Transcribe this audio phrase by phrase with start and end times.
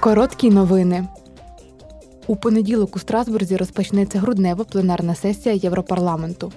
[0.00, 1.06] Короткі новини.
[2.26, 6.52] У понеділок у Страсбурзі розпочнеться груднева пленарна сесія Європарламенту.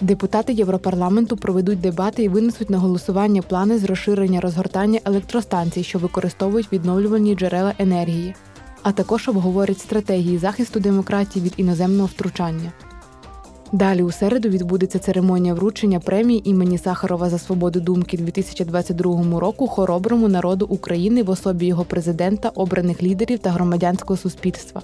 [0.00, 6.72] Депутати Європарламенту проведуть дебати і винесуть на голосування плани з розширення розгортання електростанцій, що використовують
[6.72, 8.34] відновлювальні джерела енергії,
[8.82, 12.72] а також обговорять стратегії захисту демократії від іноземного втручання.
[13.72, 20.28] Далі у середу відбудеться церемонія вручення премії імені Сахарова за свободу думки 2022 року хороброму
[20.28, 24.82] народу України в особі його президента, обраних лідерів та громадянського суспільства.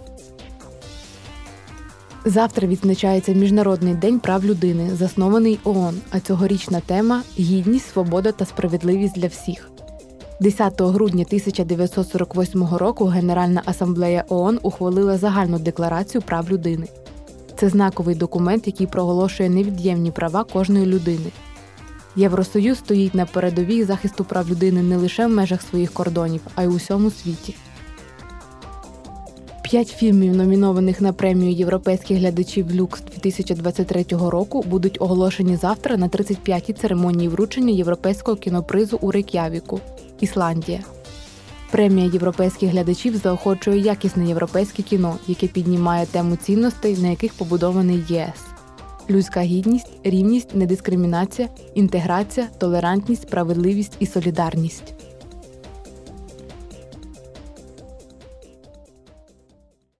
[2.24, 9.15] Завтра відзначається Міжнародний день прав людини, заснований ООН, а цьогорічна тема гідність, свобода та справедливість
[9.15, 9.71] для всіх.
[10.41, 16.87] 10 грудня 1948 року Генеральна асамблея ООН ухвалила загальну декларацію прав людини.
[17.56, 21.30] Це знаковий документ, який проголошує невід'ємні права кожної людини.
[22.16, 26.66] Євросоюз стоїть на передовій захисту прав людини не лише в межах своїх кордонів, а й
[26.66, 27.55] у всьому світі.
[29.62, 36.73] П'ять фільмів, номінованих на премію європейських глядачів Люкс 2023 року, будуть оголошені завтра на 35-й
[36.73, 39.80] церемонії вручення європейського кінопризу у Рейк'явіку,
[40.21, 40.80] Ісландія.
[41.70, 48.40] Премія європейських глядачів заохочує якісне європейське кіно, яке піднімає тему цінностей, на яких побудований ЄС:
[49.10, 54.94] людська гідність, рівність, недискримінація, інтеграція, толерантність, справедливість і солідарність.